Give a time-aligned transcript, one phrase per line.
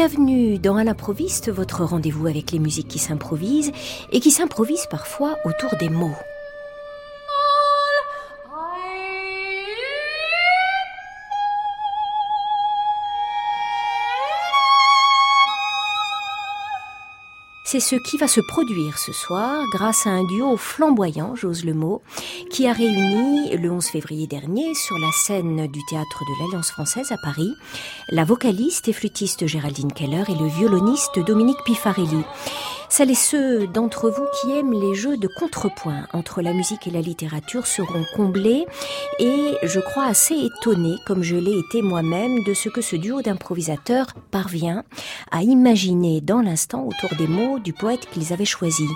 [0.00, 0.84] Bienvenue dans À
[1.48, 3.72] votre rendez-vous avec les musiques qui s'improvisent
[4.12, 6.14] et qui s'improvisent parfois autour des mots.
[17.70, 21.74] C'est ce qui va se produire ce soir grâce à un duo flamboyant, j'ose le
[21.74, 22.00] mot,
[22.48, 27.12] qui a réuni le 11 février dernier sur la scène du théâtre de l'Alliance française
[27.12, 27.52] à Paris
[28.10, 32.24] la vocaliste et flûtiste Géraldine Keller et le violoniste Dominique Pifarelli.
[32.90, 36.90] Celles et ceux d'entre vous qui aiment les jeux de contrepoint entre la musique et
[36.90, 38.66] la littérature seront comblés
[39.18, 43.20] et je crois assez étonnés, comme je l'ai été moi-même, de ce que ce duo
[43.20, 44.84] d'improvisateurs parvient
[45.30, 48.86] à imaginer dans l'instant autour des mots du poète qu'ils avaient choisi.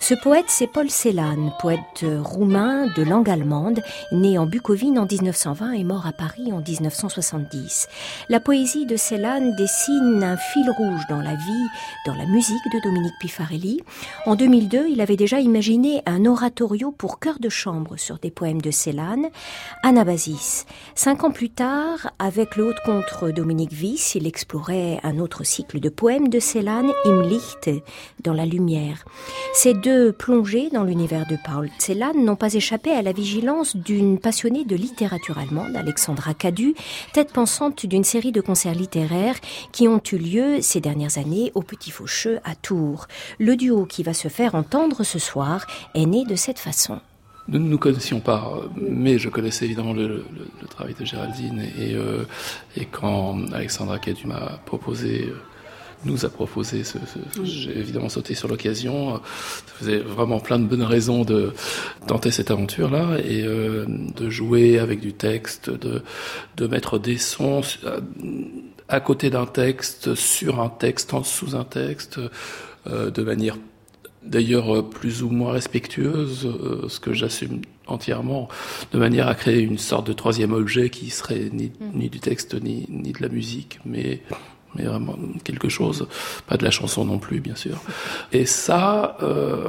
[0.00, 5.72] Ce poète, c'est Paul Celan, poète roumain de langue allemande, né en Bucovine en 1920
[5.72, 7.88] et mort à Paris en 1970.
[8.30, 11.66] La poésie de Celan dessine un fil rouge dans la vie,
[12.06, 13.18] dans la musique de Dominique
[14.26, 18.60] En 2002, il avait déjà imaginé un oratorio pour chœur de chambre sur des poèmes
[18.60, 19.30] de Célan,
[19.82, 20.66] Anabasis.
[20.94, 25.88] Cinq ans plus tard, avec le contre Dominique Wyss, il explorait un autre cycle de
[25.88, 27.70] poèmes de Célan, Im Licht,
[28.22, 29.04] dans la lumière.
[29.52, 34.18] Ces deux plongées dans l'univers de Paul Celan n'ont pas échappé à la vigilance d'une
[34.18, 36.74] passionnée de littérature allemande, Alexandra Cadu,
[37.12, 39.36] tête pensante d'une série de concerts littéraires
[39.72, 43.06] qui ont eu lieu ces dernières années au Petit Faucheux à Tours.
[43.38, 47.00] Le duo qui va se faire entendre ce soir est né de cette façon.
[47.46, 50.24] Nous ne nous connaissions pas, mais je connaissais évidemment le,
[50.70, 51.62] travail de Géraldine.
[51.78, 52.24] Et, euh,
[52.74, 55.36] et quand Alexandra Cadu m'a proposé, euh,
[56.06, 56.96] nous a proposé, ce,
[57.42, 59.16] j'ai évidemment sauté sur l'occasion.
[59.16, 61.52] Ça faisait vraiment plein de bonnes raisons de
[62.06, 66.02] tenter cette aventure-là et euh, de jouer avec du texte, de,
[66.56, 67.60] de mettre des sons
[68.88, 72.20] à côté d'un texte, sur un texte, en sous un texte.
[72.86, 73.56] Euh, de manière
[74.24, 78.48] d'ailleurs euh, plus ou moins respectueuse, euh, ce que j'assume entièrement,
[78.92, 81.98] de manière à créer une sorte de troisième objet qui serait ni, mm.
[81.98, 84.22] ni du texte ni, ni, de la musique, mais,
[84.74, 86.08] mais vraiment quelque chose,
[86.46, 87.80] pas de la chanson non plus, bien sûr.
[88.32, 89.68] Et ça, euh,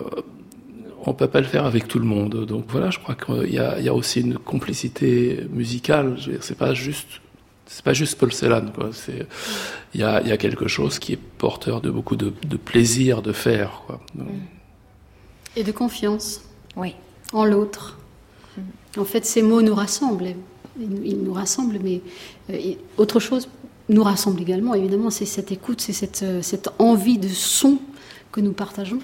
[1.06, 2.46] on peut pas le faire avec tout le monde.
[2.46, 6.16] Donc voilà, je crois qu'il y a, il y a aussi une complicité musicale.
[6.40, 7.22] C'est pas juste
[7.68, 8.90] c'est pas juste Paul Celan, quoi.
[8.94, 9.28] C'est,
[9.94, 13.22] il y a, y a, quelque chose qui est porteur de beaucoup de, de plaisir
[13.22, 14.00] de faire, quoi.
[15.56, 16.42] Et de confiance.
[16.76, 16.96] Oui.
[17.34, 17.98] En l'autre.
[18.58, 18.62] Mm.
[19.00, 20.36] En fait, ces mots nous rassemblent.
[20.80, 22.02] Ils nous rassemblent, mais
[22.50, 23.48] euh, autre chose
[23.90, 24.74] nous rassemble également.
[24.74, 27.80] Évidemment, c'est cette écoute, c'est cette, euh, cette, envie de son
[28.32, 29.00] que nous partageons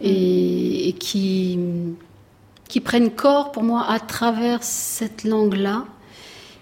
[0.00, 1.58] et, et qui,
[2.68, 5.84] qui prennent corps pour moi à travers cette langue-là.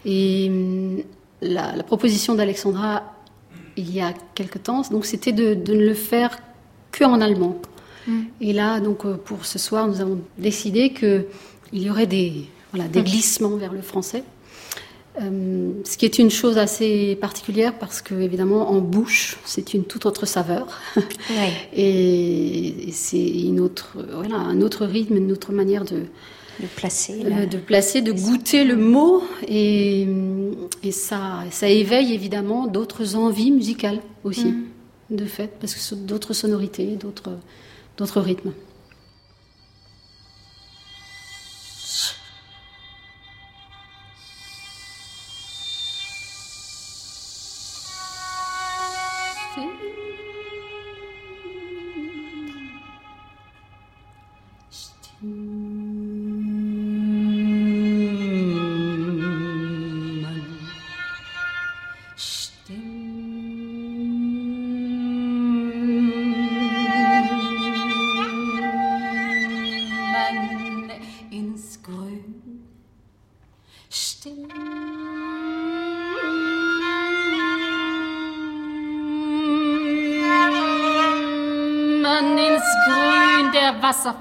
[0.05, 1.05] Et
[1.41, 3.15] la, proposition d'Alexandra
[3.77, 6.39] il y a quelque temps, donc c'était de, ne le faire
[6.91, 7.61] que en allemand.
[8.07, 8.21] Mm.
[8.41, 11.27] Et là, donc euh, pour ce soir, nous avons décidé qu'il
[11.73, 13.05] y aurait des, voilà, des mm.
[13.05, 14.25] glissements vers le français.
[15.21, 19.83] Euh, ce qui est une chose assez particulière parce que évidemment en bouche c'est une
[19.83, 20.81] toute autre saveur
[21.77, 26.05] et, c'est une autre voilà un autre rythme une autre manière de,
[26.61, 30.07] de placer, euh, de placer, de goûter le mot, et,
[30.83, 35.17] et ça, ça éveille évidemment d'autres envies musicales aussi, mm.
[35.17, 37.39] de fait, parce que d'autres sonorités, d'autres,
[37.97, 38.53] d'autres rythmes.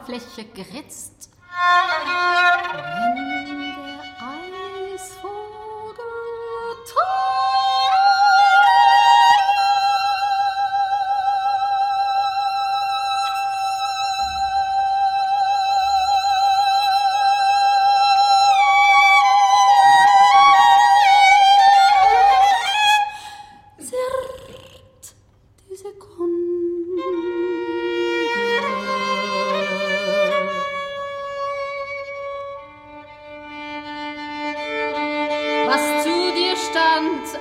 [0.07, 1.29] oberflächlich geritzt.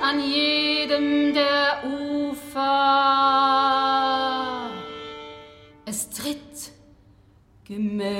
[0.07, 2.69] an jedem der Ufer.
[5.85, 6.71] Es tritt
[7.65, 8.17] Gemälde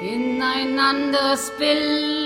[0.00, 2.25] in ein anderes Bild.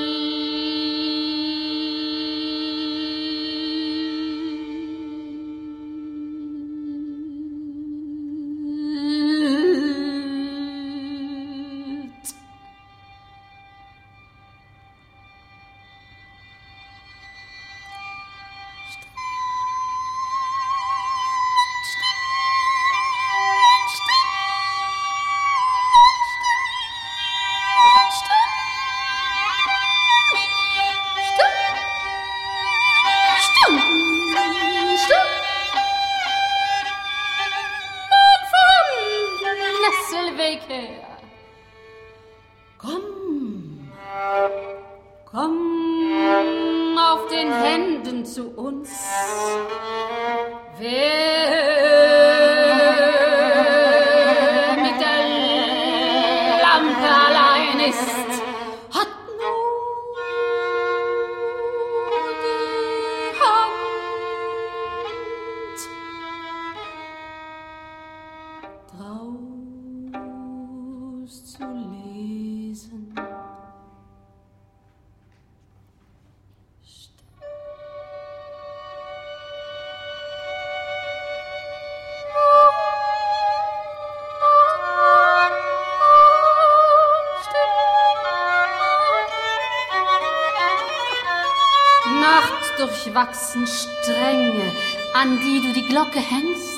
[93.31, 94.73] Durchwachsen Stränge,
[95.15, 96.70] an die du die Glocke hängst.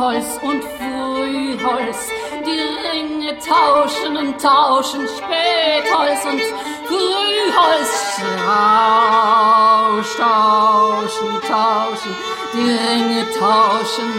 [0.00, 2.08] Spätholz und Frühholz
[2.46, 6.40] die Ringe tauschen und tauschen, Spätholz und
[6.88, 8.16] Frühholz.
[8.46, 12.16] Tauschen, tauschen, tauschen,
[12.54, 14.12] die Ringe tauschen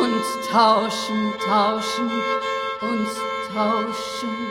[0.00, 2.10] und tauschen, tauschen
[2.80, 3.08] und
[3.54, 4.41] tauschen.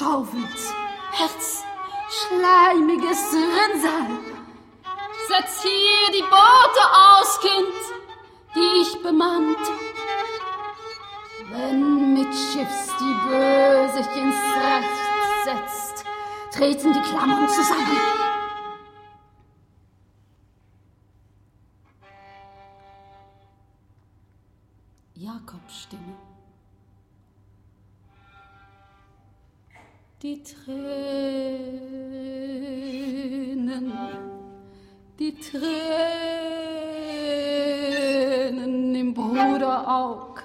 [0.00, 0.56] schaufelt.
[1.12, 1.62] Herz,
[2.08, 4.06] schleimiges Rinnsal.
[5.28, 7.80] Setz hier die Boote aus, Kind,
[8.54, 9.58] die ich bemannt.
[11.50, 14.96] Wenn mit Schiffs die Böse sich ins Recht
[15.44, 16.04] setzt,
[16.50, 18.29] treten die Klammern zusammen.
[30.22, 30.60] Die Tränen,
[35.18, 35.64] die Tränen
[38.94, 40.42] im Bruderaug.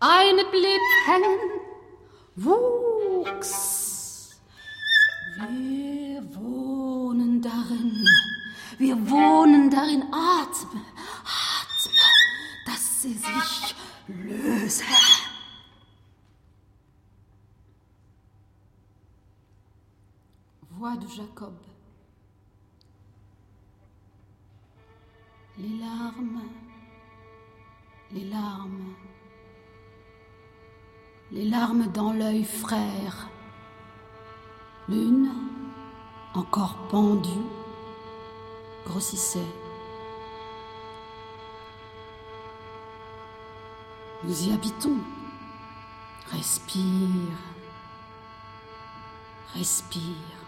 [0.00, 1.38] Eine blieb hängen,
[2.34, 3.60] wuchs.
[5.36, 8.04] Wir wohnen darin,
[8.78, 10.80] wir wohnen darin, atme,
[11.22, 11.92] atme,
[12.66, 13.76] dass sie sich
[14.08, 14.82] löse.
[21.08, 21.54] Jacob.
[25.56, 26.42] Les larmes,
[28.12, 28.94] les larmes,
[31.32, 33.30] les larmes dans l'œil frère.
[34.88, 35.30] L'une,
[36.34, 37.46] encore pendue,
[38.84, 39.52] grossissait.
[44.24, 44.98] Nous y habitons.
[46.30, 47.38] Respire,
[49.54, 50.47] respire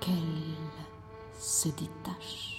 [0.00, 0.54] qu'elle
[1.38, 2.56] se détache.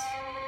[0.00, 0.39] Yes.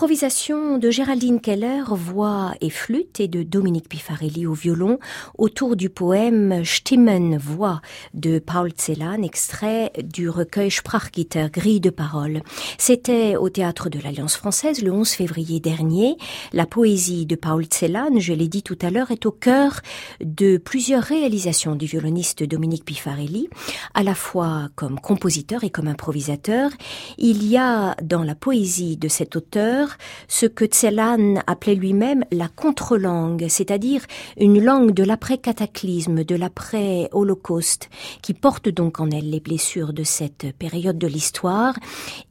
[0.00, 4.98] Improvisation de Géraldine Keller, voix et flûte, et de Dominique Pifarelli au violon,
[5.36, 7.82] autour du poème Stimmen, voix
[8.14, 12.40] de Paul Celan, extrait du recueil Sprachgitter, grille de parole.
[12.78, 16.16] C'était au théâtre de l'Alliance française le 11 février dernier.
[16.54, 19.80] La poésie de Paul Celan, je l'ai dit tout à l'heure, est au cœur
[20.24, 23.50] de plusieurs réalisations du violoniste Dominique Pifarelli,
[23.92, 26.70] à la fois comme compositeur et comme improvisateur.
[27.18, 29.89] Il y a dans la poésie de cet auteur
[30.28, 34.02] ce que Tselan appelait lui-même la contre-langue, c'est-à-dire
[34.38, 37.88] une langue de l'après-cataclysme, de l'après-holocauste,
[38.22, 41.74] qui porte donc en elle les blessures de cette période de l'histoire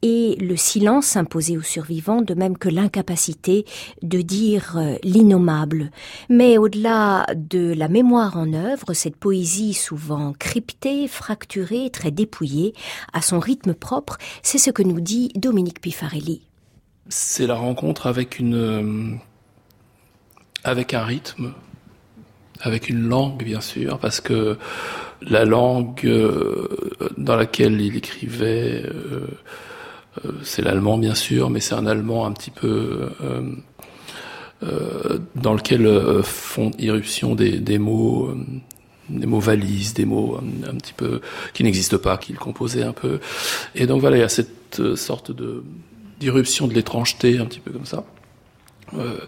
[0.02, 3.66] et le silence imposé aux survivants, de même que l'incapacité
[4.02, 5.92] de dire euh, l'innommable.
[6.30, 12.74] Mais au-delà de la mémoire en œuvre, cette poésie souvent cryptée, fracturée, très dépouillée,
[13.14, 16.49] à son rythme propre, c'est ce que nous dit Dominique Pifarelli.
[17.12, 19.16] C'est la rencontre avec une, euh,
[20.64, 21.54] avec un rythme,
[22.62, 24.58] avec une langue bien sûr, parce que
[25.24, 26.68] la langue euh,
[27.18, 29.26] dans laquelle il écrivait, euh,
[30.44, 33.10] c'est l'allemand bien sûr, mais c'est un allemand un petit peu
[35.36, 38.34] dans lequel font irruption des, des mots
[39.10, 41.22] des mots valises, des mots un, petit peu
[41.54, 43.20] qui n'existent pas, qu'il composait un peu.
[43.74, 45.64] Et donc voilà, il y a cette sorte de
[46.20, 48.04] d'irruption de l'étrangeté, un petit peu comme ça,
[48.98, 49.20] euh,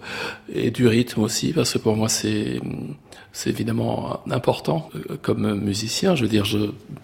[0.54, 2.60] et du rythme aussi, parce que pour moi c'est
[3.34, 6.16] c'est évidemment important euh, comme musicien.
[6.16, 6.58] Je veux dire, je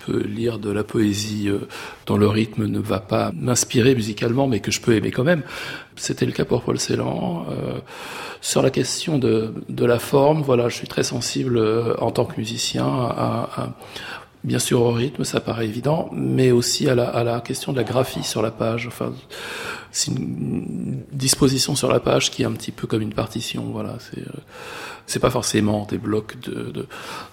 [0.05, 1.67] peux lire de la poésie euh,
[2.05, 5.43] dont le rythme ne va pas m'inspirer musicalement, mais que je peux aimer quand même.
[5.95, 7.45] C'était le cas pour Paul Celan.
[7.49, 7.79] Euh,
[8.41, 11.59] sur la question de, de, la forme, voilà, je suis très sensible
[11.97, 13.73] en tant que musicien à,
[14.43, 17.77] bien sûr au rythme, ça paraît évident, mais aussi à la, à la question de
[17.77, 18.87] la graphie sur la page.
[18.87, 19.13] Enfin,
[19.91, 23.63] c'est une disposition sur la page qui est un petit peu comme une partition.
[23.71, 24.23] Voilà, c'est
[25.07, 26.87] c'est pas forcément des blocs de, de,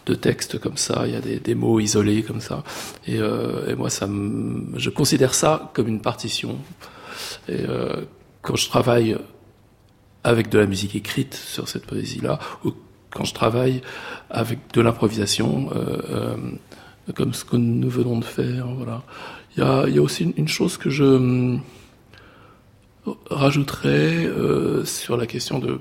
[0.07, 1.03] de, texte comme ça.
[1.07, 2.63] Il y a des, des mots isolés comme ça.
[3.07, 4.09] Et, euh, et moi, ça
[4.77, 6.57] je considère ça comme une partition.
[7.49, 8.03] Et euh,
[8.43, 9.17] quand je travaille
[10.23, 12.73] avec de la musique écrite sur cette poésie-là, ou
[13.11, 13.83] quand je travaille
[14.31, 16.37] avec de l'improvisation, euh, euh
[17.13, 19.03] comme ce que nous venons de faire, voilà.
[19.57, 21.61] Il y a, il y a aussi une, chose que je hum,
[23.31, 25.79] rajouterais euh, sur la question de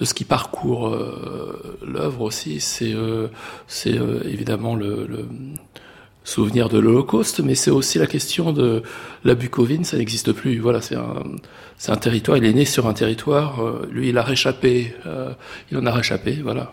[0.00, 3.28] de ce qui parcourt euh, l'œuvre aussi, c'est euh,
[3.66, 5.28] c'est euh, évidemment le, le,
[6.24, 8.82] souvenir de l'Holocauste, mais c'est aussi la question de
[9.24, 10.58] la Bucovine, ça n'existe plus.
[10.58, 11.22] Voilà, c'est un
[11.88, 12.36] un territoire.
[12.36, 13.64] Il est né sur un territoire.
[13.64, 14.94] Euh, lui, il a réchappé.
[15.06, 15.32] Euh,
[15.70, 16.38] il en a réchappé.
[16.42, 16.72] Voilà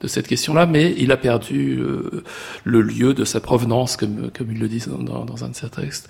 [0.00, 2.22] de cette question-là, mais il a perdu euh,
[2.64, 6.08] le lieu de sa provenance, comme, comme il le dit dans, un de ses textes.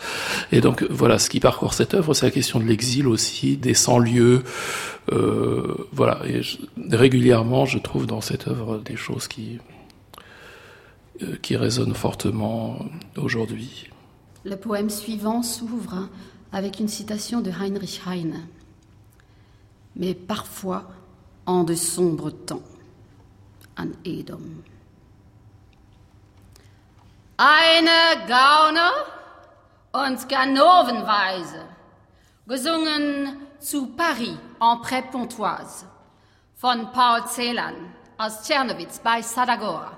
[0.51, 3.75] Et donc voilà, ce qui parcourt cette œuvre, c'est la question de l'exil aussi, des
[3.75, 4.43] sans-lieux.
[5.13, 6.41] Euh, voilà, et
[6.91, 9.59] régulièrement, je trouve dans cette œuvre des choses qui,
[11.23, 12.85] euh, qui résonnent fortement
[13.17, 13.89] aujourd'hui.
[14.45, 16.09] Le poème suivant s'ouvre
[16.53, 18.41] avec une citation de Heinrich Heine.
[19.95, 20.91] Mais parfois,
[21.47, 22.63] en de sombres temps,
[23.77, 24.65] an Edom.
[27.37, 28.91] Eine Gaune
[29.93, 31.65] und Ganovenweise,
[32.47, 35.87] gesungen zu Paris en Pré-Pontoise
[36.55, 39.96] von Paul Celan aus Tschernowitz bei Sadagora.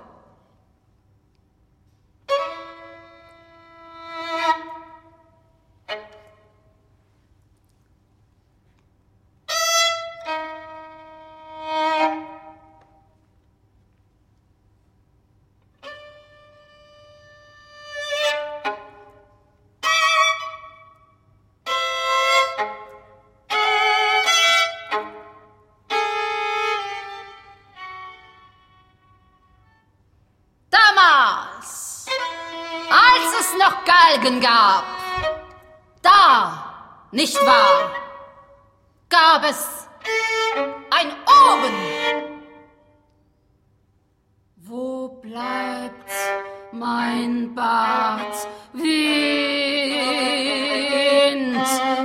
[47.55, 48.47] Bart?
[48.73, 48.89] Wind,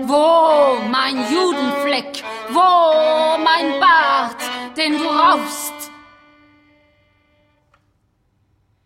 [0.08, 2.22] wo mein Judenfleck?
[2.50, 4.42] Wo mein Bart,
[4.76, 5.74] den du raufst?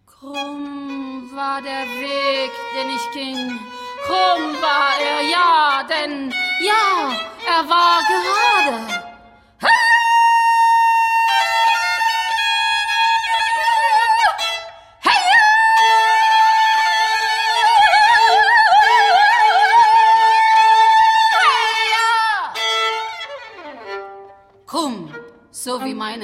[0.06, 3.58] Krumm war der Weg, den ich ging.
[4.04, 7.12] Krumm war er, ja, denn ja,
[7.46, 9.07] er war gerade.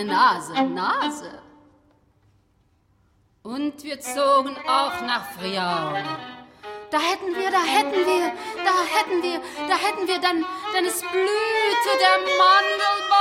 [0.07, 1.43] Nase, Nase.
[3.43, 6.03] Und wir zogen auch nach Friaul.
[6.91, 8.33] Da hätten wir, da hätten wir,
[8.65, 12.15] da hätten wir, da hätten wir dann, dann es blühte der.
[12.39, 13.14] Mandelbaum,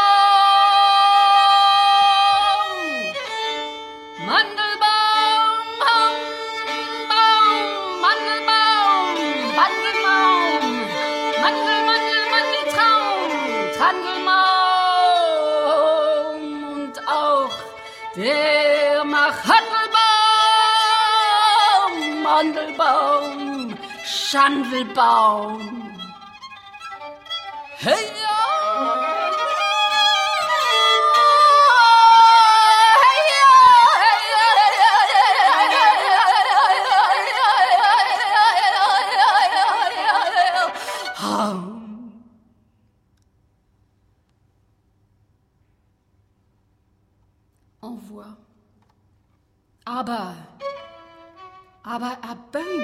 [22.43, 25.61] Schandelbaum, Schandelbaum.
[27.77, 28.22] Hey!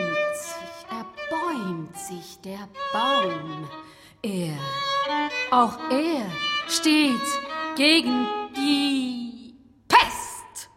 [0.09, 3.67] Bäumt sich, er bäumt sich, der Baum.
[4.21, 4.57] Er,
[5.51, 6.25] auch er
[6.67, 7.21] steht
[7.75, 9.55] gegen die
[9.87, 10.69] Pest.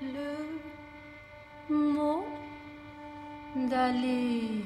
[0.00, 0.60] Le
[1.68, 2.24] mot
[3.54, 4.64] d'aller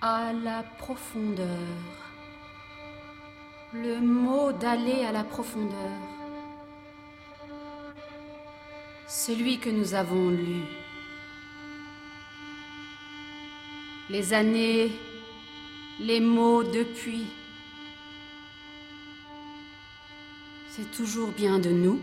[0.00, 1.93] à la profondeur.
[4.60, 5.90] D'aller à la profondeur.
[9.08, 10.62] Celui que nous avons lu.
[14.10, 14.92] Les années,
[16.00, 17.26] les mots depuis.
[20.68, 22.00] C'est toujours bien de nous.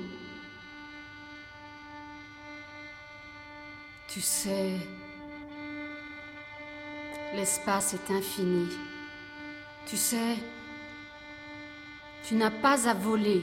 [4.08, 4.76] Tu sais,
[7.34, 8.68] l'espace est infini.
[9.86, 10.38] Tu sais,
[12.28, 13.42] tu n'as pas à voler.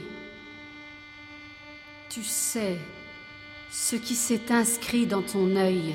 [2.09, 2.77] Tu sais
[3.71, 5.93] ce qui s'est inscrit dans ton œil.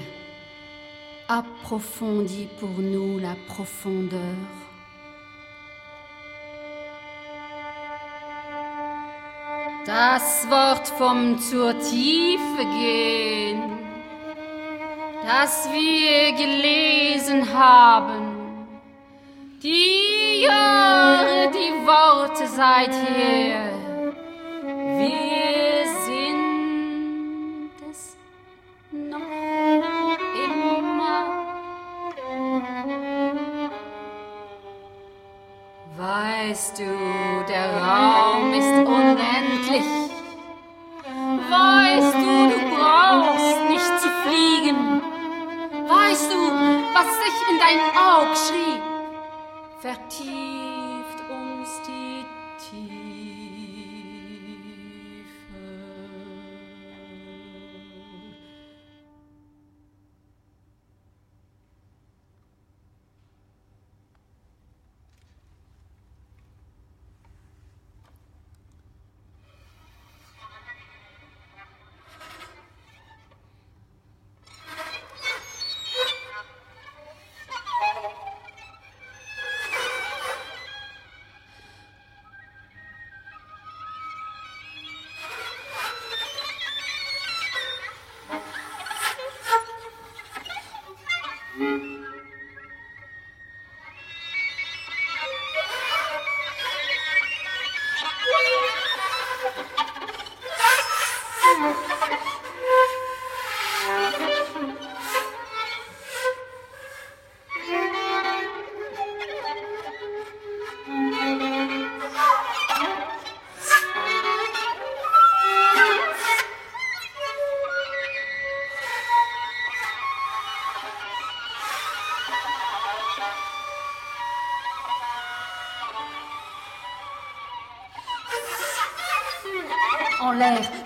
[1.29, 4.21] Approfondis pour nous la profondeur.
[9.87, 13.63] Das Wort vom zur Tiefe gehen,
[15.27, 18.35] das wir gelesen haben.
[19.63, 20.47] Die
[21.05, 23.73] Jahre, die Worte seither.
[24.99, 28.17] Wir sind es
[28.91, 31.21] noch immer.
[35.97, 36.91] Weißt du,
[37.49, 39.91] der Raum ist unendlich.
[41.51, 44.81] Weißt du, du brauchst nicht zu fliegen.
[45.87, 46.39] Weißt du,
[46.97, 48.83] was sich in dein Aug schrieb?
[49.81, 50.74] Vertieft
[51.65, 52.27] Christi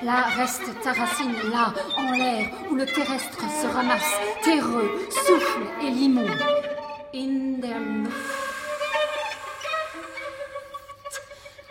[0.02, 5.90] là reste ta racine, là, en l'air, où le terrestre se ramasse, terreux, souffle et
[5.90, 6.26] limon.
[7.14, 8.38] In der Luft.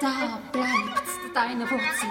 [0.02, 2.10] Da bleibt deine Wurzel,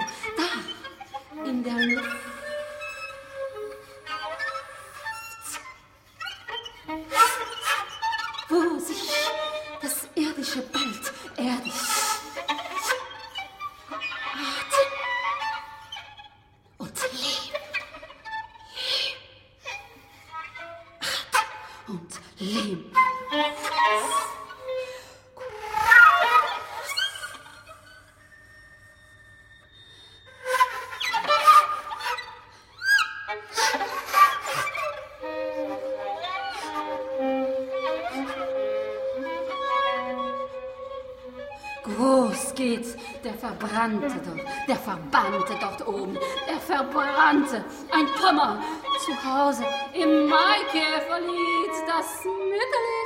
[22.39, 22.91] Leben.
[41.83, 48.61] Groß geht's, der Verbrannte dort, der Verbannte dort oben, der Verbrannte, ein Trümmer,
[49.07, 49.63] zu Hause.
[49.93, 52.96] Im Maikäferlied, das mütterlich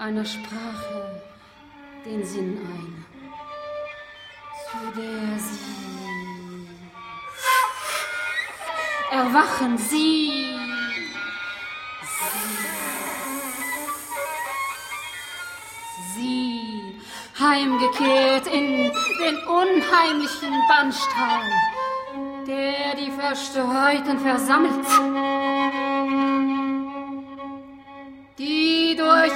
[0.00, 1.20] einer Sprache
[2.06, 3.04] den Sinn ein,
[4.64, 6.68] zu der sie
[9.12, 10.56] erwachen, sie,
[16.14, 16.98] sie,
[17.38, 21.44] heimgekehrt in den unheimlichen Bannstrahl,
[22.46, 25.49] der die Verstreuten versammelt.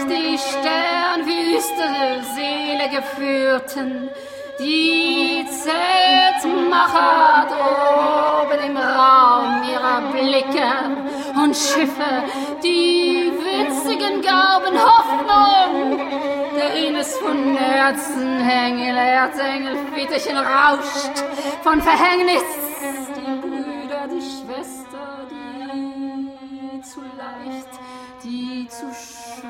[0.08, 4.10] Die durch die Sternwüste Seele geführten,
[4.58, 5.44] die
[6.42, 10.70] Zeltmacher droben im Raum ihrer Blicke
[11.42, 12.24] und Schiffe,
[12.62, 15.98] die witzigen Gauben Hoffnung,
[16.56, 21.24] darin es von Herzen Engel, Erzengel, Fitterchen rauscht,
[21.62, 22.42] von Verhängnis,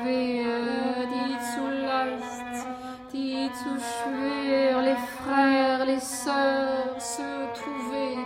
[0.05, 1.33] schwer, die
[3.13, 8.17] die zu schwer, les frères, les sœurs se trouver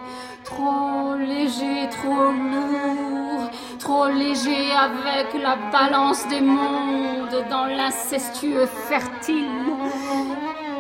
[0.44, 9.48] trop léger, trop lourd, trop léger avec la balance des mondes dans l'incestueux fertile.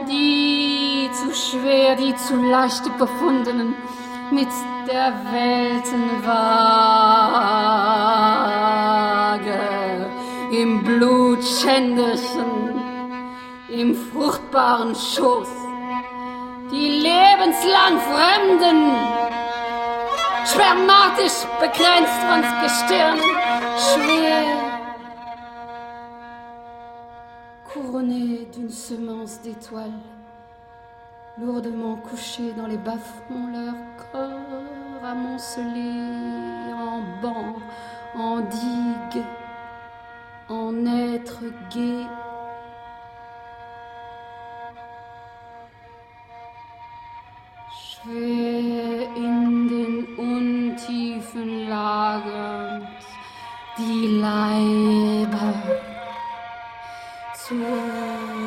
[0.07, 3.73] Die zu schwer, die zu leicht befundenen
[4.31, 4.49] mit
[4.87, 8.18] der Weltenwaage
[11.29, 12.81] im Blutschänderchen,
[13.69, 15.49] im fruchtbaren Schoß,
[16.71, 18.95] die lebenslang Fremden,
[20.45, 23.19] spermatisch begrenzt von Gestirn,
[23.77, 24.43] schwer,
[27.71, 30.01] couronné d'une semence d'étoiles
[31.37, 33.75] lourdement couchés dans les bas-fonds, leur
[34.11, 37.55] corps amoncelé en banc,
[38.15, 39.23] en digue,
[40.49, 42.07] en être gai.
[47.71, 52.87] Schwer in den Untiefen lagernd,
[53.77, 55.53] die Leiber
[57.33, 57.55] zu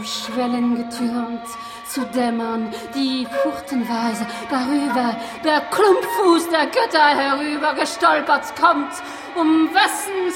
[0.04, 1.46] Schwellen getürmt,
[1.86, 8.92] zu dämmern, die furtenweise darüber der Klumpfuß der Götter herüber gestolpert kommt,
[9.36, 10.32] um wessen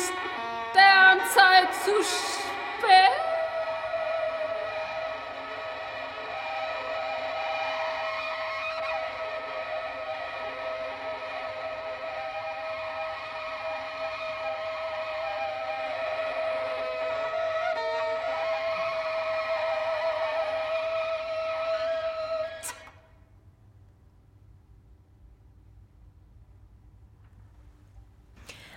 [0.77, 3.36] Sternzeit zu spät.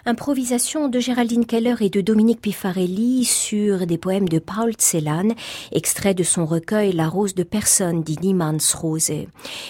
[0.09, 5.35] Improvisation de Géraldine Keller et de Dominique Pifarelli sur des poèmes de Paul Celan,
[5.71, 9.11] extrait de son recueil La rose de personne dit Niemanns Rose.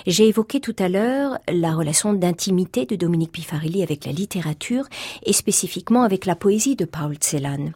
[0.08, 4.86] J'ai évoqué tout à l'heure la relation d'intimité de Dominique Pifarelli avec la littérature
[5.24, 7.74] et spécifiquement avec la poésie de Paul Celan.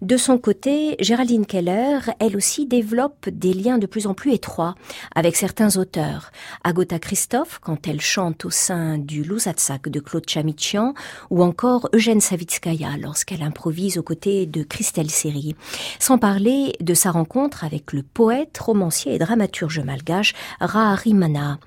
[0.00, 4.74] De son côté, Géraldine Keller, elle aussi développe des liens de plus en plus étroits
[5.14, 6.30] avec certains auteurs.
[6.64, 10.94] Agota Christophe, quand elle chante au sein du Lusatsak de Claude Chamichian,
[11.28, 15.56] ou encore Eugène Eugène Savitskaya lorsqu'elle improvise aux côtés de Christelle Seri,
[15.98, 21.58] sans parler de sa rencontre avec le poète, romancier et dramaturge malgache Raharimana.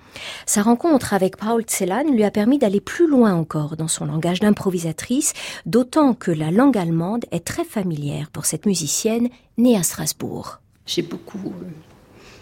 [0.46, 4.40] Sa rencontre avec Paul Celan lui a permis d'aller plus loin encore dans son langage
[4.40, 5.34] d'improvisatrice,
[5.66, 10.62] d'autant que la langue allemande est très familière pour cette musicienne née à Strasbourg.
[10.86, 11.52] J'ai beaucoup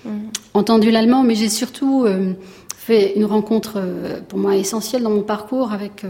[0.06, 0.10] euh,
[0.54, 2.34] entendu l'allemand, mais j'ai surtout euh,
[2.76, 6.06] fait une rencontre euh, pour moi essentielle dans mon parcours avec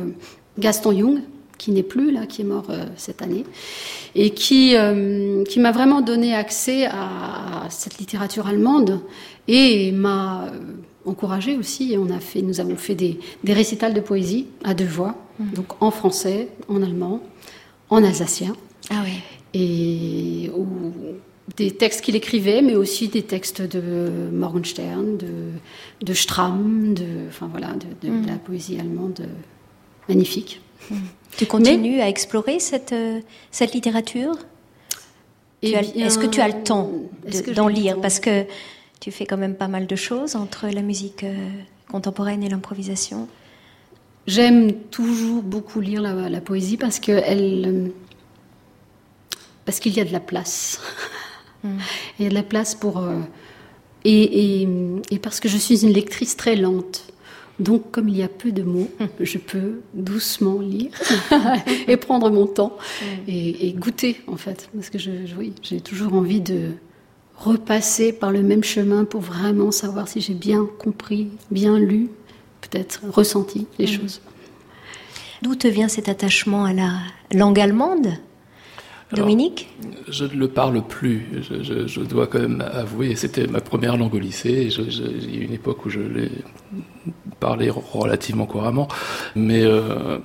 [0.60, 1.22] Gaston Jung,
[1.58, 3.44] qui n'est plus là, qui est mort euh, cette année,
[4.16, 9.02] et qui, euh, qui m'a vraiment donné accès à, cette littérature allemande
[9.48, 10.50] et m'a euh,
[11.06, 11.94] encouragé aussi.
[11.94, 15.16] Et on a fait, nous avons fait des, des récitals de poésie à deux voix,
[15.40, 15.54] mmh.
[15.54, 17.22] donc en français, en allemand,
[17.90, 18.56] en alsacien.
[18.90, 19.20] Ah oui.
[19.54, 20.52] Et
[21.56, 25.26] des textes qu'il écrivait, mais aussi des textes de Morgenstern, de,
[26.06, 28.22] de Strahm, de, enfin voilà, de, de, mmh.
[28.24, 29.26] de la poésie allemande
[30.08, 30.62] magnifique.
[30.92, 30.96] Mmh.
[31.38, 33.22] Tu continues à explorer cette, euh,
[33.52, 34.36] cette littérature?
[35.62, 36.92] Eh Est-ce que tu as le temps
[37.56, 38.02] d'en lire?
[38.02, 38.46] Parce que
[39.00, 41.36] tu fais quand même pas mal de choses entre la musique euh,
[41.90, 43.28] contemporaine et l'improvisation.
[44.26, 47.88] J'aime toujours beaucoup lire la, la poésie parce que elle, euh,
[49.66, 50.82] parce qu'il y a de la place.
[51.64, 51.80] Mm.
[52.20, 53.04] Il y a de la place pour
[54.06, 54.68] et, et,
[55.10, 57.12] et, parce que je suis une lectrice très lente.
[57.60, 58.90] Donc, comme il y a peu de mots,
[59.20, 60.92] je peux doucement lire
[61.88, 62.78] et prendre mon temps
[63.28, 64.70] et, et, goûter, en fait.
[64.74, 66.72] Parce que je, oui, j'ai toujours envie de
[67.38, 72.10] repasser par le même chemin pour vraiment savoir si j'ai bien compris, bien lu,
[72.62, 73.90] peut-être ressenti les mmh.
[73.90, 74.22] choses.
[75.44, 76.92] D'où te vient cet attachement à la
[77.32, 78.08] langue allemande?
[79.12, 79.70] Dominique
[80.10, 83.96] Je ne le parle plus, je, je, je, dois quand même avouer, c'était ma première
[83.96, 86.32] langue au lycée, il y a une époque où je l'ai
[87.40, 88.90] parlé relativement couramment,
[89.36, 90.18] mais euh,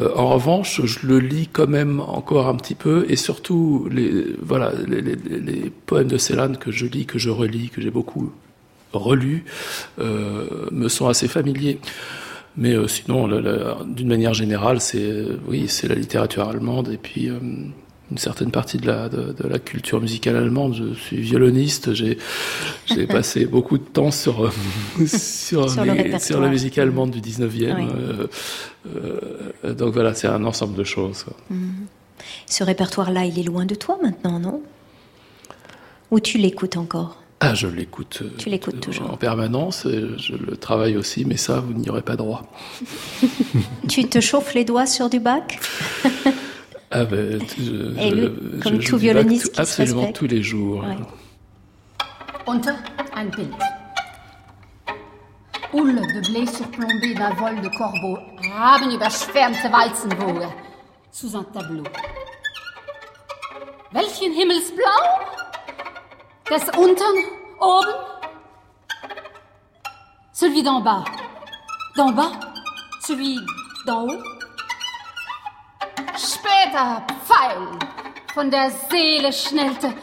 [0.00, 4.26] euh, en revanche, je le lis quand même encore un petit peu, et surtout les,
[4.42, 7.90] voilà, les, les, les poèmes de Céline que je lis, que je relis, que j'ai
[7.90, 8.32] beaucoup
[8.92, 9.44] relus,
[9.98, 11.78] euh, me sont assez familiers.
[12.56, 13.28] Mais euh, sinon,
[13.86, 17.38] d'une manière générale, c'est euh, oui, c'est la littérature allemande et puis euh,
[18.12, 20.74] une certaine partie de la, de, de, la culture musicale allemande.
[20.74, 22.18] Je suis violoniste, j'ai
[22.86, 24.52] j'ai passé beaucoup de temps sur
[25.06, 27.48] sur, sur, les, sur, la musique allemande du 19e.
[27.48, 27.86] Oui.
[27.96, 28.26] Euh,
[29.64, 31.24] euh, donc voilà, c'est un ensemble de choses.
[31.48, 31.56] Mmh.
[32.46, 34.62] Ce répertoire-là, il est loin de toi maintenant, non?
[36.10, 37.21] Ou tu l'écoutes encore?
[37.44, 38.20] Ah, je l'écoute.
[38.22, 39.10] Euh, tu l'écoutes toujours.
[39.10, 39.84] En permanence.
[39.84, 42.44] Je le travaille aussi, mais ça, vous n'y aurez pas droit.
[43.88, 45.58] tu te chauffes les doigts sur du bac?
[46.92, 50.84] Ah ben, je, Et lui, je, comme je tout violoniste absolument tous les jours.
[50.84, 50.96] Ouais.
[52.46, 52.74] Unter
[53.16, 53.48] ein Bild.
[55.72, 58.18] Houle de blé surplombé d'un vol de corbeaux,
[58.54, 60.48] Raben überschwärmte Weizenwoge,
[61.10, 61.84] sous un tableau.
[63.94, 65.21] Welchen Himmelsblau!
[66.52, 67.16] Das unten,
[67.60, 67.94] oben.
[70.34, 71.02] Celui d'en bas.
[71.96, 72.30] D'en bas.
[73.00, 73.38] Celui
[73.86, 74.22] d'en haut.
[76.14, 77.78] Später, Pfeil,
[78.34, 79.94] von der Seele schnellte.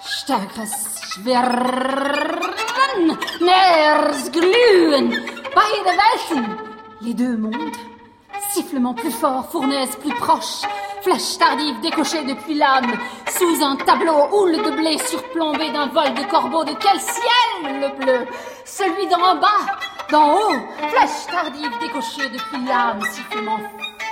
[0.00, 5.10] Stärkeres Schwirren, näheres Glühen,
[5.56, 6.56] beide Welten,
[7.00, 7.76] les deux mondes,
[8.52, 10.68] sifflement plus fort, fournaise plus proche,
[11.06, 12.92] flèche tardive décochée depuis l'âme,
[13.28, 16.64] sous un tableau houle de blé surplombé d'un vol de corbeaux.
[16.64, 18.26] De quel ciel le bleu?
[18.64, 19.66] Celui d'en bas,
[20.10, 20.56] d'en haut,
[20.88, 23.58] flèche tardive décochée depuis l'âme, sifflement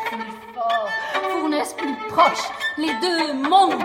[0.06, 0.88] plus fort,
[1.32, 3.82] fournaise plus proche, les deux mondes.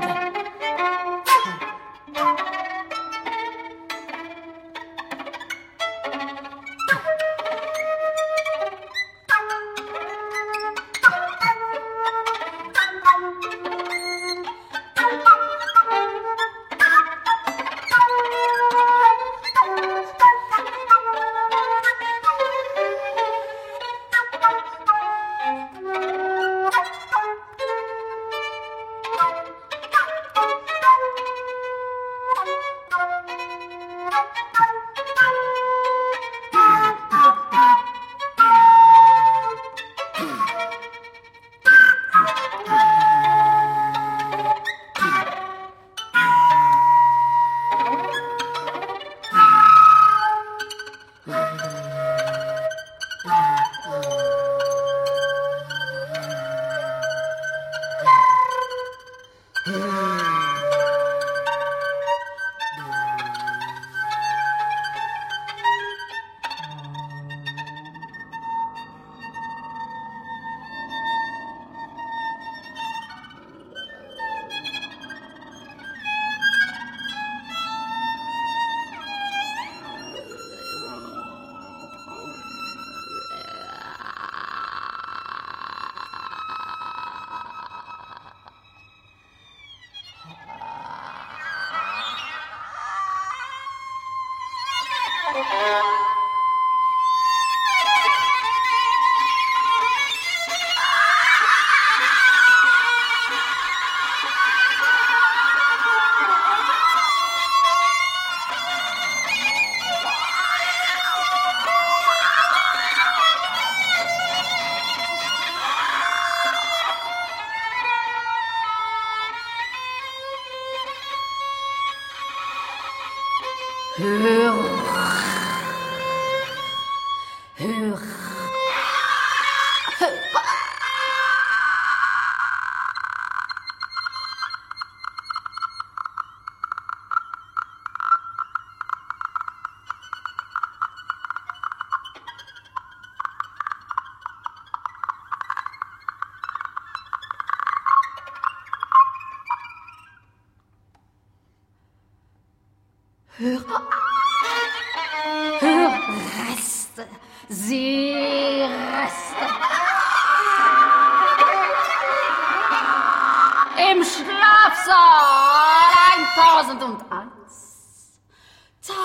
[168.81, 168.97] zart,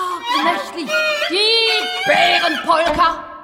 [0.43, 0.91] nächtlich,
[1.29, 3.34] die Bärenpolka.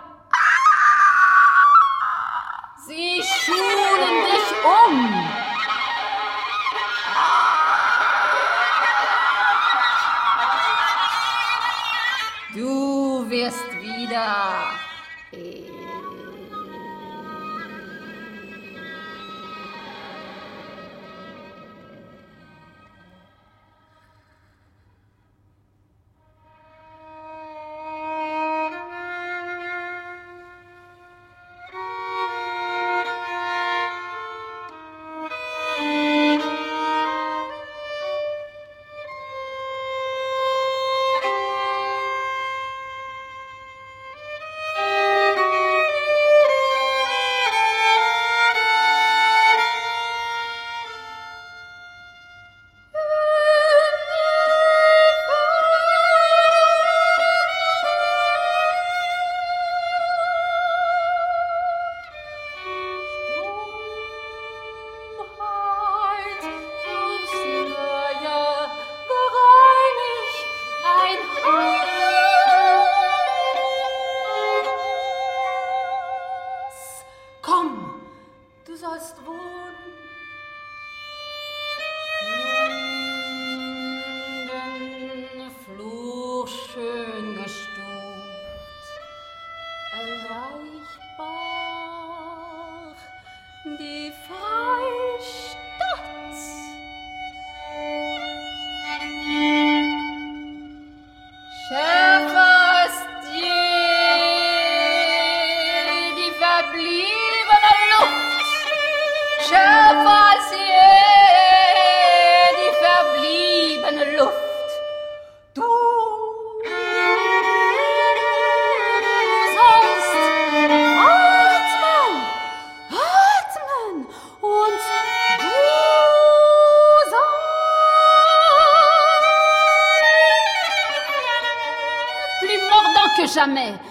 [133.62, 133.91] Dame.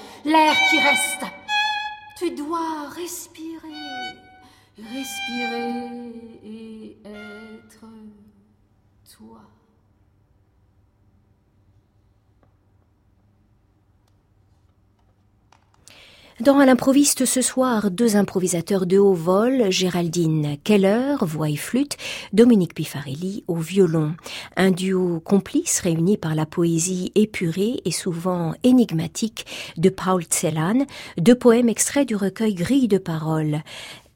[16.41, 21.99] Dans À l'improviste ce soir, deux improvisateurs de haut vol, Géraldine Keller, voix et flûte,
[22.32, 24.14] Dominique Pifarelli au violon.
[24.57, 29.45] Un duo complice réuni par la poésie épurée et souvent énigmatique
[29.76, 30.86] de Paul Celan,
[31.18, 33.61] deux poèmes extraits du recueil Grille de paroles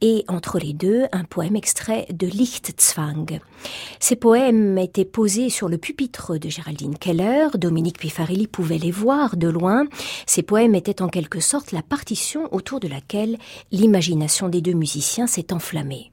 [0.05, 3.41] et entre les deux, un poème extrait de Lichtzwang.
[4.01, 7.49] Ces poèmes étaient posés sur le pupitre de Géraldine Keller.
[7.55, 9.87] Dominique Pifarelli pouvait les voir de loin.
[10.27, 13.39] Ces poèmes étaient en quelque sorte la partition autour de laquelle
[13.73, 16.13] l'imagination des deux musiciens s'est enflammée.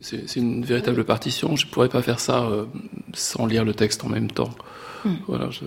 [0.00, 1.54] C'est une véritable partition.
[1.54, 2.66] Je pourrais pas faire ça euh,
[3.14, 4.50] sans lire le texte en même temps.
[5.28, 5.64] Voilà, je,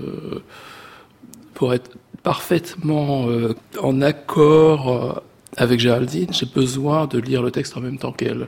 [1.54, 1.92] pour être
[2.22, 5.14] parfaitement euh, en accord euh,
[5.58, 8.48] avec Géraldine, j'ai besoin de lire le texte en même temps qu'elle.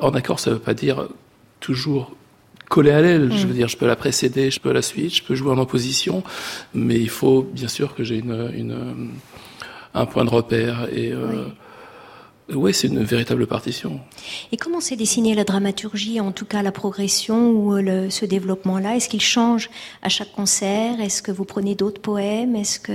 [0.00, 1.08] En accord, ça veut pas dire
[1.60, 2.14] toujours
[2.68, 3.32] coller à l'aile.
[3.32, 5.58] Je veux dire, je peux la précéder, je peux la suite, je peux jouer en
[5.58, 6.22] opposition,
[6.74, 8.94] mais il faut bien sûr que j'ai une, une, euh,
[9.94, 10.88] un point de repère.
[10.92, 11.46] Et euh,
[12.52, 14.00] ouais, c'est une véritable partition.
[14.52, 18.96] Et comment s'est dessinée la dramaturgie, en tout cas la progression ou le, ce développement-là?
[18.96, 19.70] Est-ce qu'il change
[20.02, 21.00] à chaque concert?
[21.00, 22.56] Est-ce que vous prenez d'autres poèmes?
[22.56, 22.92] Est-ce que,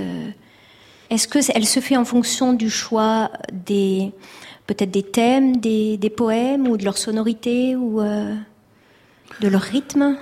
[1.10, 4.12] est-ce que elle se fait en fonction du choix des,
[4.66, 8.34] peut-être des thèmes, des, des poèmes ou de leur sonorité ou euh,
[9.40, 10.16] de leur rythme?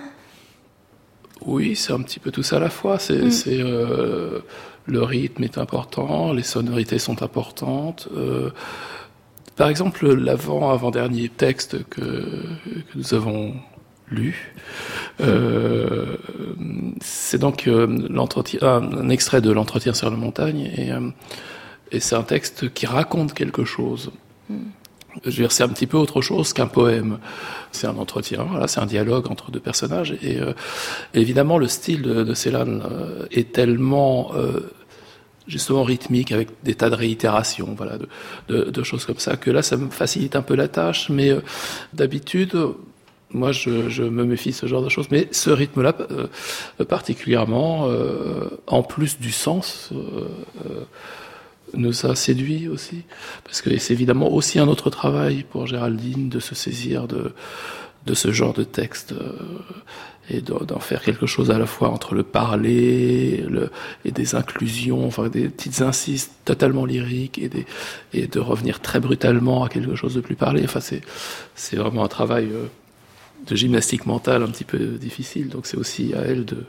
[1.44, 2.98] Oui, c'est un petit peu tout ça à la fois.
[2.98, 4.40] C'est, c'est, euh,
[4.86, 8.08] le rythme est important, les sonorités sont importantes.
[8.16, 8.50] euh,
[9.56, 13.54] par exemple, l'avant avant-dernier texte que, que nous avons
[14.10, 14.54] lu,
[15.20, 16.16] Euh,
[17.00, 17.86] c'est donc euh,
[18.62, 21.10] un extrait de l'entretien sur la montagne, et, euh,
[21.90, 24.10] et c'est un texte qui raconte quelque chose.
[25.24, 27.18] Je veux dire, c'est un petit peu autre chose qu'un poème.
[27.72, 30.12] C'est un entretien, voilà, c'est un dialogue entre deux personnages.
[30.22, 30.38] Et,
[31.14, 32.80] évidemment, le style de, de Célan
[33.30, 34.32] est tellement
[35.48, 37.96] justement rythmique avec des tas de réitérations, voilà,
[38.48, 41.08] de, choses comme ça, que là, ça me facilite un peu la tâche.
[41.08, 41.34] Mais
[41.94, 42.54] d'habitude,
[43.30, 45.08] moi, je, me méfie de ce genre de choses.
[45.10, 50.84] Mais ce rythme-là, euh, particulièrement, euh, en plus du sens, euh,
[51.74, 53.02] nous a séduit aussi.
[53.44, 57.32] Parce que c'est évidemment aussi un autre travail pour Géraldine de se saisir de,
[58.14, 59.14] ce genre de texte
[60.30, 63.70] et d'en faire quelque chose à la fois entre le parler le,
[64.04, 67.50] et des inclusions, enfin des petites incises totalement lyriques et,
[68.12, 70.62] et de revenir très brutalement à quelque chose de plus parlé.
[70.64, 72.48] Enfin, c'est vraiment un travail
[73.46, 75.48] de gymnastique mentale un petit peu difficile.
[75.48, 76.64] Donc c'est aussi à elle de,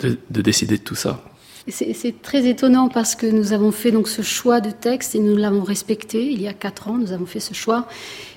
[0.00, 1.22] de, de décider de tout ça.
[1.68, 5.36] C'est très étonnant parce que nous avons fait donc ce choix de texte et nous
[5.36, 6.26] l'avons respecté.
[6.26, 7.86] Il y a quatre ans, nous avons fait ce choix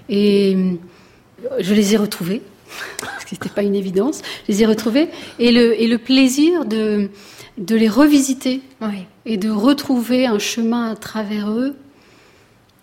[0.09, 0.77] et
[1.59, 2.43] je les ai retrouvés
[2.99, 4.21] parce que c'était pas une évidence.
[4.47, 5.09] Je les ai retrouvés
[5.39, 7.09] et le, et le plaisir de,
[7.57, 9.05] de les revisiter oui.
[9.25, 11.75] et de retrouver un chemin à travers eux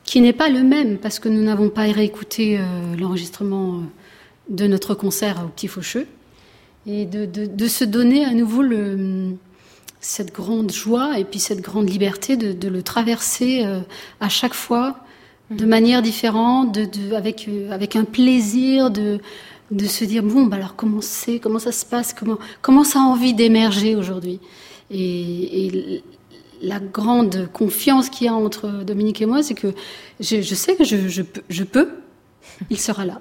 [0.03, 3.75] qui n'est pas le même parce que nous n'avons pas réécouté euh, l'enregistrement.
[3.75, 4.02] Euh,
[4.49, 6.07] de notre concert au Petit Faucheux
[6.87, 9.35] et de, de, de, se donner à nouveau le,
[10.01, 13.81] cette grande joie et puis cette grande liberté de, de le traverser euh,
[14.21, 14.97] à chaque fois
[15.51, 19.21] de manière différente, de, avec, euh, avec un plaisir de,
[19.71, 23.01] de se dire bon, bah alors comment c'est, comment ça se passe, comment, comment ça
[23.01, 24.41] a envie d'émerger aujourd'hui?
[24.91, 26.05] Et, et,
[26.65, 29.75] la grande confiance qu'il y a entre Dominique et moi, c'est que
[30.21, 31.89] je, je, sais que je, je, je peux,
[32.71, 33.21] il sera là.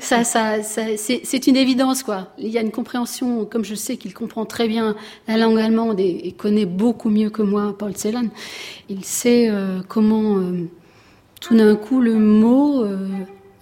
[0.00, 2.28] Ça, ça, ça c'est une évidence, quoi.
[2.38, 6.00] Il y a une compréhension, comme je sais qu'il comprend très bien la langue allemande
[6.00, 8.28] et, et, connaît beaucoup mieux que moi Paul Celan.
[8.88, 10.68] Il sait euh, comment, euh,
[11.40, 13.08] tout d'un coup, le mot euh,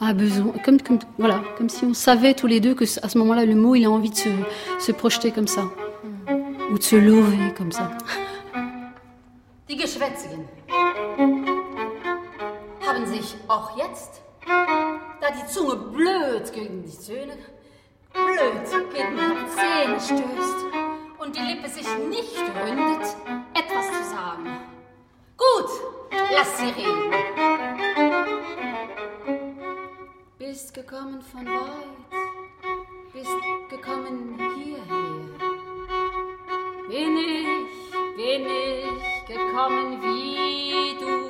[0.01, 3.19] a besoin, comme, comme, voilà, comme si on savait tous les deux que à ce
[3.19, 4.29] moment-là, le mot, il a envie de se,
[4.79, 5.65] se projeter comme ça,
[6.71, 7.91] ou de se lever comme ça.
[9.69, 10.45] Die Geschwätzigen
[12.87, 17.37] haben sich auch jetzt da die Zunge blöd gegen die Zähne,
[18.13, 20.65] blöd gegen die Zähne stößt
[21.19, 23.17] und die Lippe sich nicht ründet,
[23.55, 24.47] etwas zu sagen.
[25.37, 25.71] Gut,
[26.33, 27.13] lass sie reden.
[30.39, 32.23] Bist gekommen von weit,
[33.13, 33.31] bist
[33.69, 35.47] gekommen hierher.
[36.89, 41.26] Bin ich, bin ich gekommen wie du.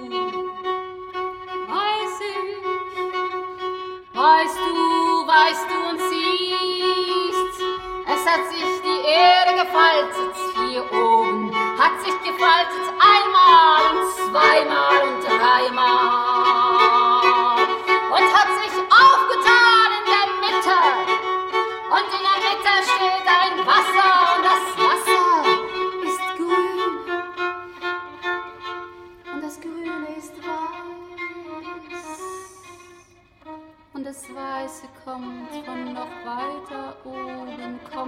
[4.16, 7.60] Weißt du, weißt du und siehst,
[8.06, 10.34] es hat sich die Erde gefaltet.
[10.70, 16.65] Hier oben, hat sich gefaltet einmal und zweimal und dreimal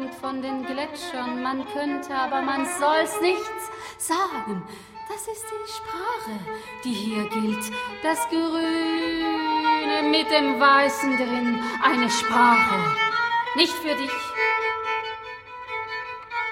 [0.09, 1.43] kommt von den Gletschern.
[1.43, 4.63] Man könnte, aber man soll's nichts sagen.
[5.09, 6.39] Das ist die Sprache,
[6.85, 7.73] die hier gilt.
[8.03, 12.97] Das Grüne mit dem Weißen drin, eine Sprache.
[13.57, 14.11] Nicht für dich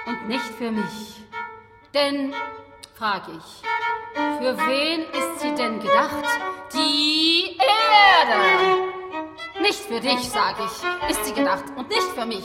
[0.06, 1.20] und nicht für mich.
[1.92, 2.34] Denn,
[2.96, 3.62] frag ich,
[4.38, 6.24] für wen ist sie denn gedacht?
[6.72, 8.85] Die Erde!
[9.66, 12.44] Nicht für dich, sag ich, ist sie gedacht und nicht für mich.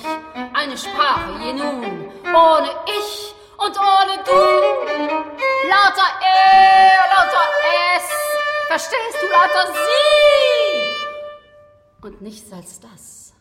[0.55, 4.31] Eine Sprache, je nun, ohne ich und ohne du.
[5.69, 7.47] Lauter er, lauter
[7.95, 8.09] es,
[8.65, 10.97] verstehst du, lauter sie.
[12.07, 13.33] Und nichts als das.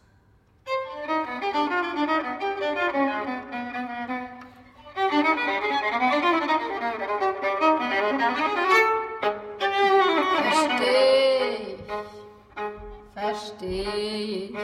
[13.60, 14.54] Versteh ich.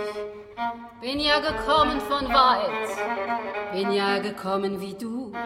[1.01, 2.70] Bin ja gekommen von weit,
[3.72, 5.30] bin ja gekommen wie du.
[5.32, 5.42] Weiß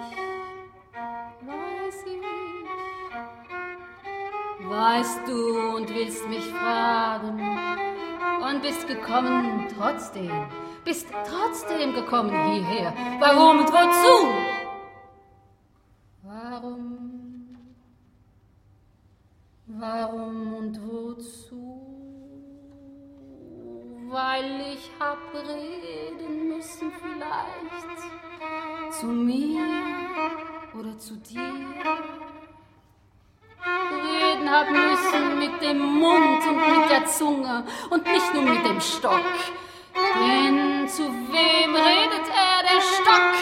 [0.00, 0.16] ich,
[1.46, 2.22] weiß ich.
[4.68, 7.40] Weißt du und willst mich fragen
[8.48, 10.32] und bist gekommen trotzdem,
[10.84, 12.94] bist trotzdem gekommen hierher.
[13.18, 14.59] Warum und wozu?
[19.78, 21.90] Warum und wozu?
[24.10, 29.64] weil ich hab reden müssen vielleicht zu mir
[30.74, 31.40] oder zu dir.
[34.02, 38.80] Reden hab müssen mit dem Mund und mit der Zunge und nicht nur mit dem
[38.80, 39.22] Stock.
[39.94, 43.34] Denn zu wem redet er, der Stock?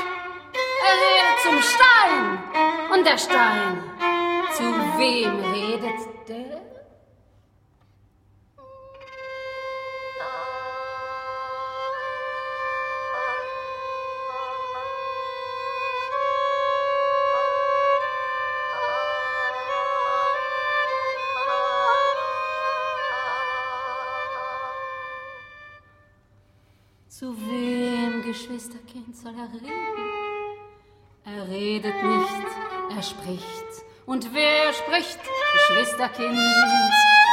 [0.84, 2.38] Er redet zum Stein
[2.92, 4.17] und der Stein.
[4.58, 6.60] Zu wem redet der?
[27.08, 30.18] Zu wem, Geschwisterkind, soll er reden?
[31.24, 33.68] Er redet nicht, er spricht.
[34.08, 34.47] Und wer
[34.78, 35.18] spricht,
[35.54, 36.38] Geschwisterkind?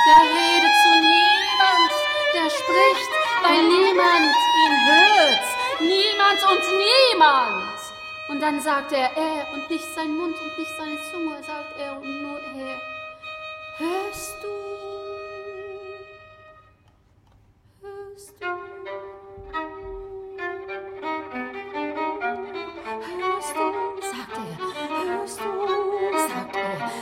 [0.05, 1.91] Der redet zu niemand,
[2.33, 3.11] der spricht,
[3.43, 5.45] weil niemand ihn hört.
[5.79, 7.79] Niemand und niemand.
[8.29, 11.97] Und dann sagt er er und nicht sein Mund und nicht seine Zunge, sagt er
[11.97, 12.79] und nur er.
[13.77, 14.94] Hörst du?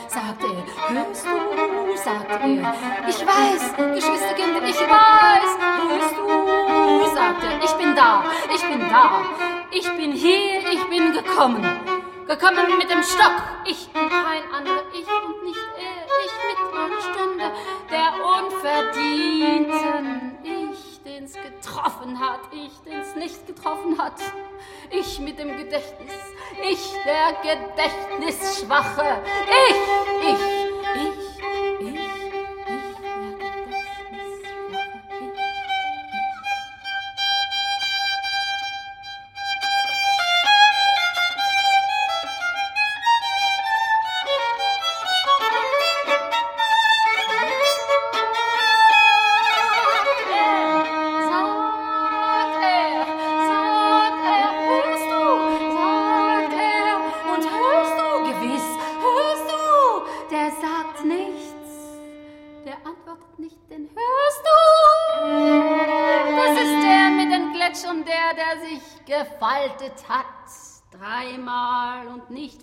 [0.08, 2.74] Sagt er, hörst du, sagt er.
[3.08, 5.50] Ich weiß, Geschwisterkind, ich weiß,
[5.88, 7.64] hörst du, sagt er.
[7.64, 8.24] Ich bin da,
[8.54, 9.22] ich bin da,
[9.70, 11.64] ich bin hier, ich bin gekommen.
[12.26, 17.00] Gekommen mit dem Stock, ich und kein anderer, ich und nicht er, ich mit meiner
[17.02, 17.52] Stunde
[17.90, 19.73] der Unverdienten.
[21.74, 24.14] Getroffen hat, ich, den's nicht getroffen hat.
[24.90, 26.12] Ich mit dem Gedächtnis,
[26.62, 29.20] ich der Gedächtnisschwache.
[29.68, 29.76] Ich,
[30.28, 30.38] ich,
[31.02, 32.13] ich, ich,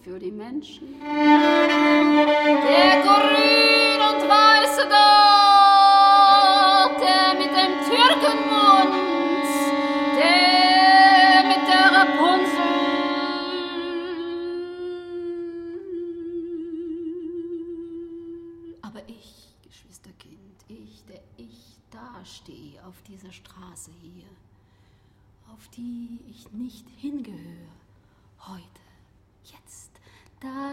[0.03, 0.95] für die Menschen.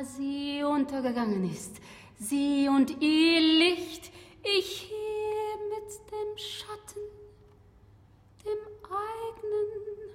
[0.05, 1.77] Sie untergegangen ist,
[2.19, 7.03] sie und ihr Licht, ich hier mit dem Schatten,
[8.45, 10.11] dem eigenen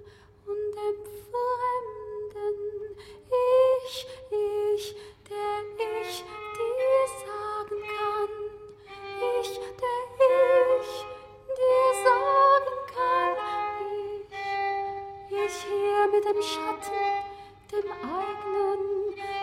[0.45, 2.55] und dem Fremden,
[3.85, 4.95] ich, ich,
[5.29, 5.59] der
[6.01, 6.23] ich
[6.57, 8.33] dir sagen kann,
[9.41, 10.01] ich, der
[10.79, 10.93] ich
[11.57, 13.35] dir sagen kann,
[15.29, 17.33] ich, ich hier mit dem Schatten,
[17.71, 19.42] dem eigenen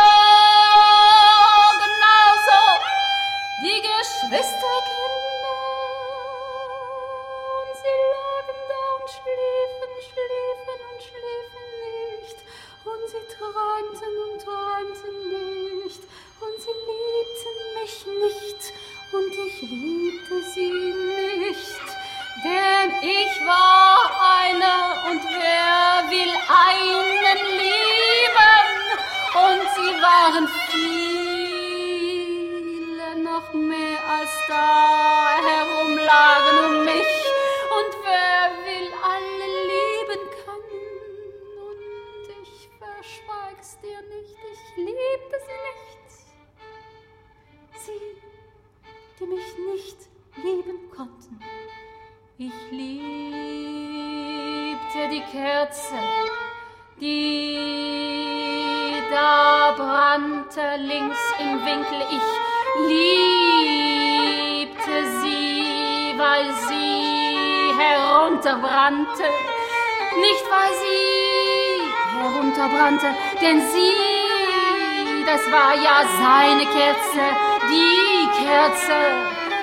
[75.71, 77.23] war ja seine Kerze,
[77.69, 78.99] die Kerze,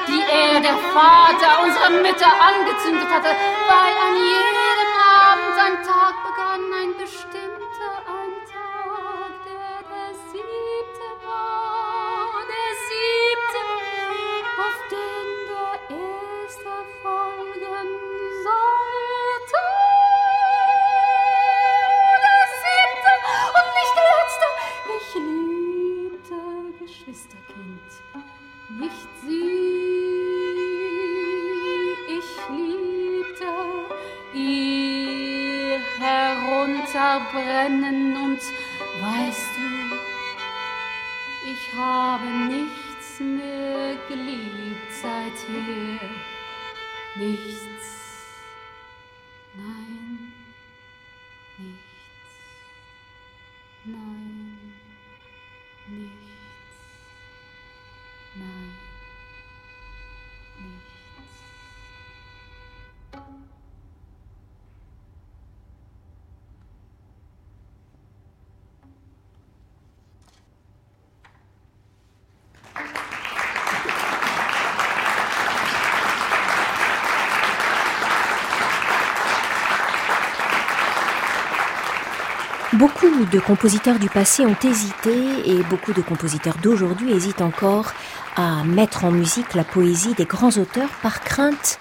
[0.07, 4.68] die er, der Vater, unsere Mütter angezündet hatte, weil an jedem
[27.09, 27.89] Geschwisterkind,
[28.79, 29.49] nicht sie.
[32.19, 33.53] Ich liebte
[34.35, 38.43] ihr herunterbrennen und
[39.01, 39.71] weißt du,
[41.51, 46.11] ich habe nichts mehr geliebt seither.
[47.17, 47.98] Nichts.
[83.31, 85.13] De compositeurs du passé ont hésité
[85.45, 87.93] et beaucoup de compositeurs d'aujourd'hui hésitent encore
[88.39, 91.81] à mettre en musique la poésie des grands auteurs par crainte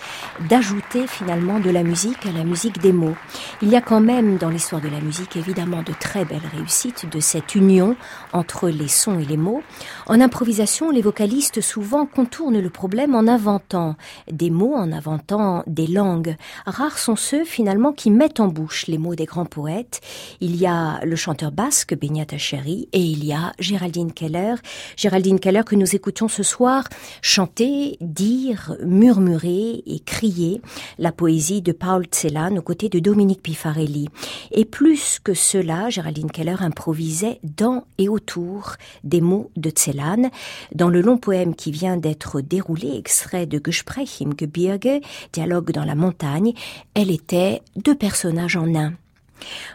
[0.50, 3.16] d'ajouter finalement de la musique à la musique des mots.
[3.62, 7.08] Il y a quand même dans l'histoire de la musique évidemment de très belles réussites
[7.12, 7.96] de cette union
[8.34, 9.62] entre les sons et les mots.
[10.08, 13.96] En improvisation, les vocalistes souvent contournent le problème en inventant
[14.32, 16.38] des mots, en inventant des langues.
[16.66, 20.02] Rares sont ceux finalement qui mettent en bouche les mots des grands poètes.
[20.42, 24.56] Il y a le chanteur basque Benyata Cheri et il y a Géraldine Keller.
[24.96, 26.86] Géraldine Keller que nous écoutons ce soir
[27.22, 30.62] chanter, dire, murmurer et crier
[30.98, 34.08] la poésie de Paul Celan aux côtés de Dominique Pifarelli.
[34.52, 40.30] Et plus que cela, Géraldine Keller improvisait dans et autour des mots de Celan.
[40.74, 45.02] Dans le long poème qui vient d'être déroulé, extrait de Gespräch im Gebirge,
[45.34, 46.54] dialogue dans la montagne,
[46.94, 48.94] elle était deux personnages en un.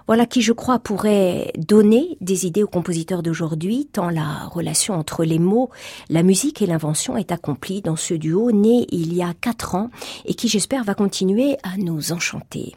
[0.07, 5.25] Voilà qui, je crois, pourrait donner des idées aux compositeurs d'aujourd'hui, tant la relation entre
[5.25, 5.71] les mots,
[6.09, 9.91] la musique et l'invention est accomplie dans ce duo né il y a quatre ans
[10.25, 12.75] et qui, j'espère, va continuer à nous enchanter.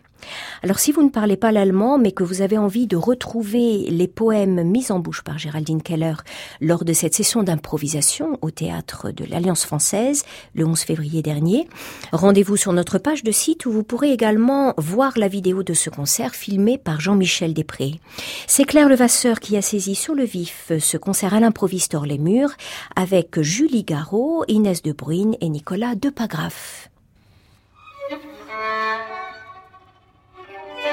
[0.63, 4.07] Alors si vous ne parlez pas l'allemand, mais que vous avez envie de retrouver les
[4.07, 6.15] poèmes mis en bouche par Géraldine Keller
[6.61, 11.67] lors de cette session d'improvisation au théâtre de l'Alliance française le 11 février dernier,
[12.11, 15.89] rendez-vous sur notre page de site où vous pourrez également voir la vidéo de ce
[15.89, 17.99] concert filmé par Jean-Michel Després.
[18.47, 22.17] C'est Claire Levasseur qui a saisi sur le vif ce concert à l'improviste hors les
[22.17, 22.53] murs
[22.95, 26.89] avec Julie Garot, Inès de Bruyne et Nicolas Depagraf.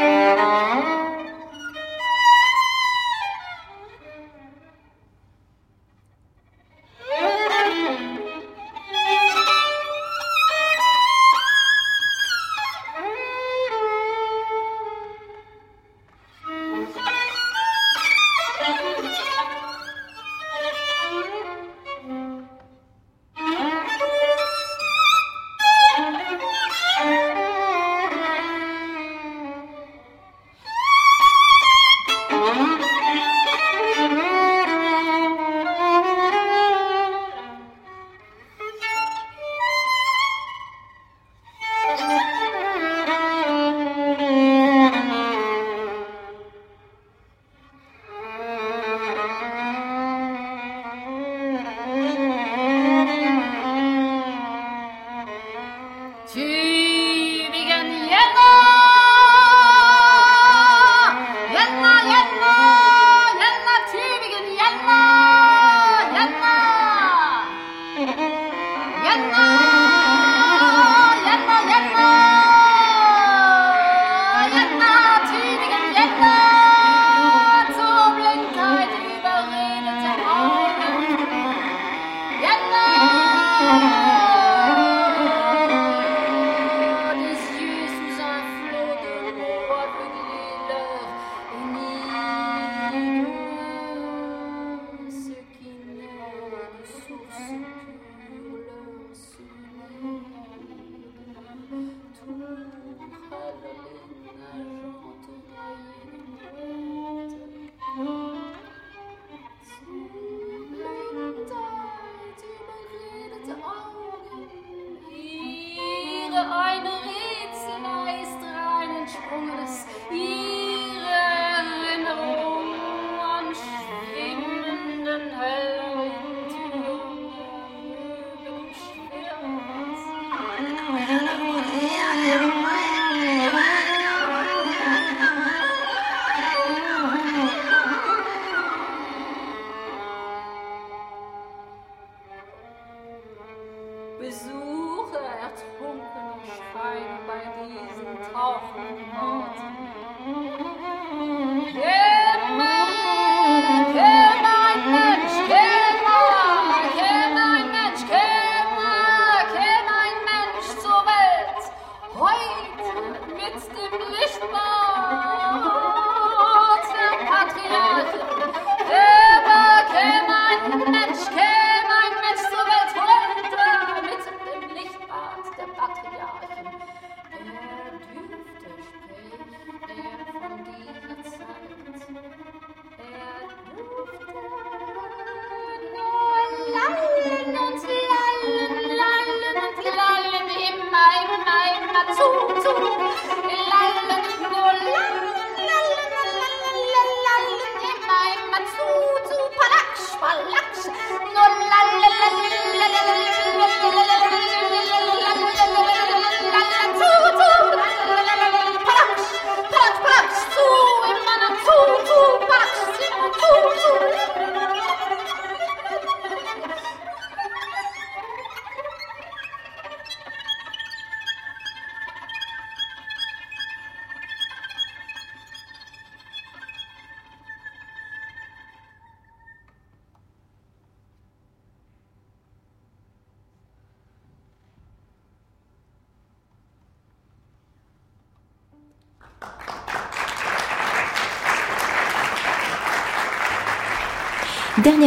[0.03, 1.01] Tübingen,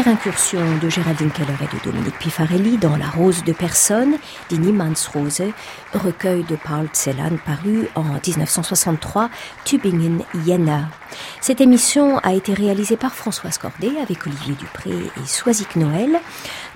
[0.08, 4.18] incursion de Géraldine Keller et de Dominique Pifarelli dans La Rose de Personne,
[4.50, 5.44] die Niemandsrose,
[5.94, 9.30] recueil de Paul Celan paru en 1963,
[9.64, 10.90] Tübingen, Jena.
[11.42, 16.20] Cette émission a été réalisée par Françoise Cordet avec Olivier Dupré et Soisic Noël.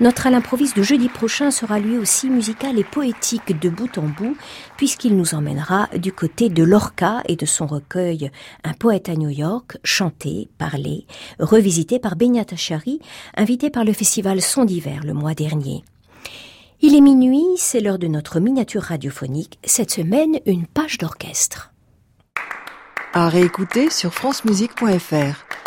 [0.00, 4.04] Notre à l'improviste de jeudi prochain sera lui aussi musical et poétique de bout en
[4.04, 4.34] bout,
[4.78, 8.30] puisqu'il nous emmènera du côté de Lorca et de son recueil
[8.64, 11.06] Un poète à New York, chanté, parlé,
[11.38, 13.00] revisité par Benyat Achari,
[13.36, 15.84] invité par le festival Son d'hiver le mois dernier.
[16.80, 21.74] Il est minuit, c'est l'heure de notre miniature radiophonique, cette semaine une page d'orchestre.
[23.12, 25.59] À réécouter sur francemusique.fr.